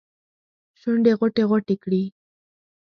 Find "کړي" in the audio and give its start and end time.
1.83-2.03